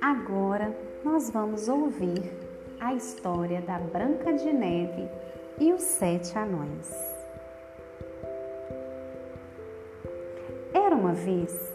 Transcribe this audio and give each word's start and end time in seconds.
Agora 0.00 0.74
nós 1.04 1.30
vamos 1.30 1.68
ouvir 1.68 2.32
a 2.80 2.94
história 2.94 3.60
da 3.60 3.78
Branca 3.78 4.32
de 4.32 4.52
Neve 4.52 5.08
e 5.58 5.72
os 5.72 5.82
Sete 5.82 6.38
Anões. 6.38 6.90
Era 10.72 10.94
uma 10.94 11.12
vez 11.12 11.72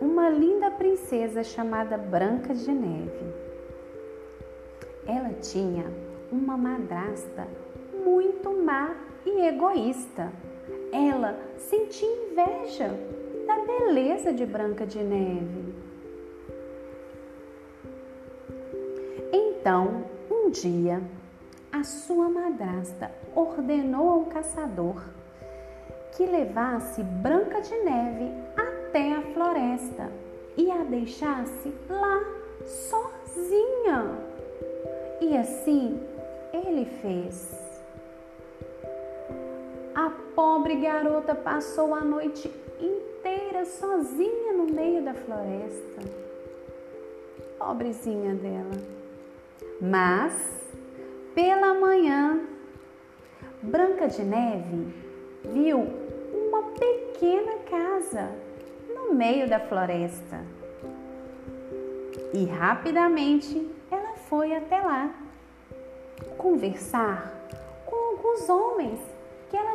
uma 0.00 0.28
linda 0.30 0.70
princesa 0.72 1.44
chamada 1.44 1.96
Branca 1.96 2.54
de 2.54 2.72
Neve. 2.72 3.34
Ela 5.06 5.34
tinha 5.34 5.84
uma 6.30 6.56
madrasta 6.56 7.46
muito 8.04 8.50
má 8.50 8.96
e 9.24 9.46
egoísta. 9.46 10.32
Ela 10.92 11.38
sentia 11.56 12.06
inveja 12.06 12.90
da 13.46 13.58
beleza 13.64 14.32
de 14.32 14.44
Branca 14.44 14.86
de 14.86 14.98
Neve. 14.98 15.74
Então, 19.32 20.04
um 20.30 20.50
dia, 20.50 21.02
a 21.72 21.82
sua 21.82 22.28
madrasta 22.28 23.10
ordenou 23.34 24.08
ao 24.08 24.26
caçador 24.26 25.02
que 26.12 26.26
levasse 26.26 27.02
Branca 27.02 27.60
de 27.62 27.74
Neve 27.78 28.30
até 28.56 29.14
a 29.14 29.22
floresta 29.32 30.12
e 30.56 30.70
a 30.70 30.84
deixasse 30.84 31.72
lá 31.88 32.20
sozinha. 32.64 34.18
E 35.20 35.36
assim 35.36 36.00
ele 36.52 36.84
fez. 36.84 37.71
Pobre 40.34 40.76
garota 40.76 41.34
passou 41.34 41.94
a 41.94 42.00
noite 42.00 42.50
inteira 42.80 43.66
sozinha 43.66 44.54
no 44.54 44.64
meio 44.64 45.04
da 45.04 45.12
floresta. 45.12 46.00
Pobrezinha 47.58 48.34
dela. 48.34 49.02
Mas, 49.78 50.32
pela 51.34 51.74
manhã, 51.74 52.40
Branca 53.60 54.08
de 54.08 54.22
Neve 54.24 54.94
viu 55.44 55.78
uma 56.32 56.62
pequena 56.72 57.58
casa 57.68 58.30
no 58.94 59.14
meio 59.14 59.48
da 59.48 59.60
floresta. 59.60 60.40
E 62.32 62.46
rapidamente 62.46 63.70
ela 63.90 64.14
foi 64.28 64.54
até 64.54 64.80
lá 64.80 65.14
conversar 66.38 67.32
com 67.84 67.94
alguns 67.94 68.48
homens 68.48 69.00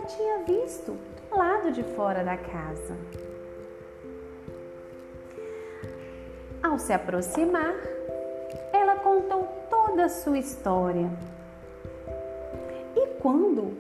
tinha 0.07 0.39
visto 0.39 0.97
do 1.29 1.37
lado 1.37 1.71
de 1.71 1.83
fora 1.83 2.23
da 2.23 2.37
casa. 2.37 2.97
Ao 6.63 6.79
se 6.79 6.93
aproximar, 6.93 7.75
ela 8.73 8.95
contou 8.95 9.47
toda 9.69 10.05
a 10.05 10.09
sua 10.09 10.39
história. 10.39 11.09
E 12.95 13.07
quando 13.21 13.73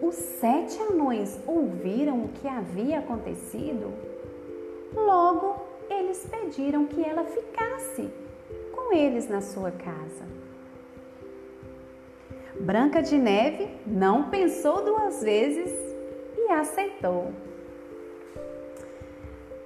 os 0.00 0.14
sete 0.14 0.78
anões 0.82 1.38
ouviram 1.46 2.24
o 2.24 2.28
que 2.28 2.46
havia 2.46 2.98
acontecido, 2.98 3.92
logo 4.94 5.66
eles 5.88 6.26
pediram 6.30 6.86
que 6.86 7.02
ela 7.02 7.24
ficasse 7.24 8.10
com 8.74 8.92
eles 8.94 9.28
na 9.28 9.40
sua 9.40 9.70
casa. 9.70 10.24
Branca 12.62 13.02
de 13.02 13.18
Neve 13.18 13.68
não 13.84 14.30
pensou 14.30 14.84
duas 14.84 15.20
vezes 15.20 15.68
e 16.38 16.52
aceitou. 16.52 17.32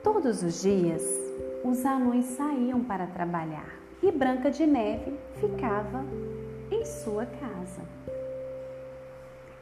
Todos 0.03 0.43
os 0.43 0.63
dias, 0.63 1.05
os 1.63 1.85
anões 1.85 2.25
saíam 2.25 2.83
para 2.83 3.07
trabalhar 3.07 3.69
e 4.03 4.11
Branca 4.11 4.51
de 4.51 4.65
Neve 4.67 5.13
ficava 5.35 6.07
em 6.71 6.87
sua 6.87 7.27
casa. 7.27 7.83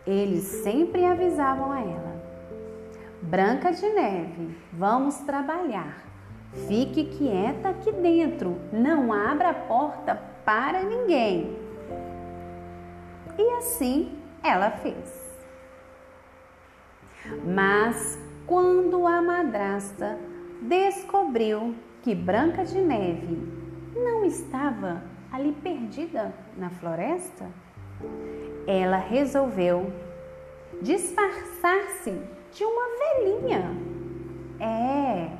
Eles 0.07 0.45
sempre 0.45 1.05
avisavam 1.05 1.73
a 1.73 1.81
ela: 1.81 2.23
Branca 3.21 3.73
de 3.73 3.89
Neve, 3.89 4.57
vamos 4.73 5.17
trabalhar. 5.23 6.05
Fique 6.69 7.07
quieta 7.07 7.71
aqui 7.71 7.91
dentro, 7.91 8.61
não 8.73 9.13
abra 9.13 9.51
a 9.51 9.55
porta 9.55 10.23
para 10.45 10.85
ninguém. 10.85 11.65
E 13.39 13.51
assim 13.59 14.19
ela 14.43 14.71
fez. 14.71 15.25
Mas 17.45 18.19
quando 18.47 19.07
a 19.07 19.23
madrasta 19.23 20.19
descobriu 20.61 21.75
que 22.03 22.15
Branca 22.15 22.65
de 22.65 22.79
Neve 22.79 23.39
não 23.97 24.25
estava 24.25 25.03
ali 25.33 25.53
perdida 25.53 26.35
na 26.57 26.71
floresta? 26.71 27.51
Ela 28.67 28.99
resolveu 28.99 29.93
disfarçar-se 30.83 32.21
de 32.53 32.65
uma 32.65 32.83
velhinha. 32.99 33.63
É. 34.61 35.31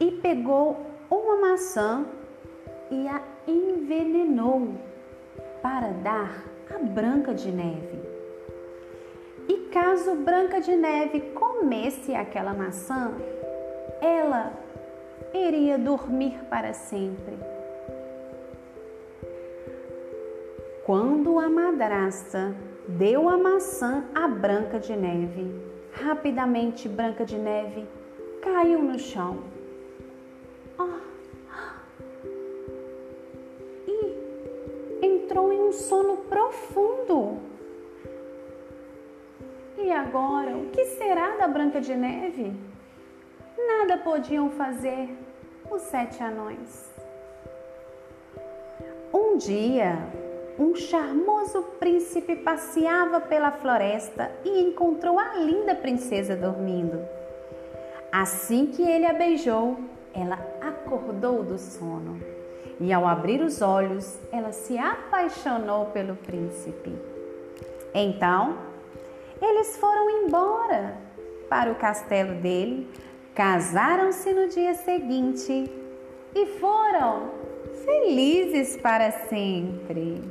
E 0.00 0.10
pegou 0.12 0.86
uma 1.10 1.50
maçã 1.50 2.06
e 2.90 3.06
a 3.06 3.22
envenenou 3.46 4.74
para 5.64 5.92
dar 5.92 6.44
a 6.74 6.78
Branca 6.78 7.32
de 7.32 7.50
Neve. 7.50 7.98
E 9.48 9.70
caso 9.72 10.14
Branca 10.16 10.60
de 10.60 10.76
Neve 10.76 11.20
comesse 11.32 12.14
aquela 12.14 12.52
maçã, 12.52 13.12
ela 13.98 14.52
iria 15.32 15.78
dormir 15.78 16.38
para 16.50 16.74
sempre. 16.74 17.38
Quando 20.84 21.38
a 21.38 21.48
madrasta 21.48 22.54
deu 22.86 23.26
a 23.26 23.38
maçã 23.38 24.04
à 24.14 24.28
Branca 24.28 24.78
de 24.78 24.94
Neve, 24.94 25.50
rapidamente 25.92 26.90
Branca 26.90 27.24
de 27.24 27.38
Neve 27.38 27.86
caiu 28.42 28.82
no 28.82 28.98
chão. 28.98 29.53
Entrou 35.34 35.52
em 35.52 35.60
um 35.62 35.72
sono 35.72 36.18
profundo. 36.18 37.38
E 39.76 39.90
agora, 39.90 40.56
o 40.56 40.70
que 40.70 40.84
será 40.84 41.36
da 41.36 41.48
Branca 41.48 41.80
de 41.80 41.92
Neve? 41.92 42.52
Nada 43.58 43.98
podiam 43.98 44.50
fazer 44.50 45.08
os 45.68 45.82
sete 45.82 46.22
anões. 46.22 46.88
Um 49.12 49.36
dia, 49.36 49.98
um 50.56 50.76
charmoso 50.76 51.62
príncipe 51.80 52.36
passeava 52.36 53.20
pela 53.20 53.50
floresta 53.50 54.30
e 54.44 54.62
encontrou 54.62 55.18
a 55.18 55.34
linda 55.34 55.74
princesa 55.74 56.36
dormindo. 56.36 57.04
Assim 58.12 58.66
que 58.66 58.82
ele 58.82 59.06
a 59.06 59.12
beijou, 59.12 59.78
ela 60.14 60.38
acordou 60.60 61.42
do 61.42 61.58
sono 61.58 62.43
e, 62.80 62.92
ao 62.92 63.06
abrir 63.06 63.40
os 63.40 63.62
olhos, 63.62 64.18
ela 64.32 64.52
se 64.52 64.76
apaixonou 64.78 65.86
pelo 65.86 66.16
príncipe. 66.16 66.92
Então, 67.94 68.58
eles 69.40 69.76
foram 69.76 70.10
embora 70.10 70.96
para 71.48 71.70
o 71.70 71.74
castelo 71.74 72.34
dele 72.40 72.88
Casaram-se 73.34 74.32
no 74.32 74.48
dia 74.48 74.74
seguinte 74.74 75.68
e 76.36 76.46
foram 76.60 77.32
felizes 77.84 78.76
para 78.76 79.10
sempre. 79.10 80.22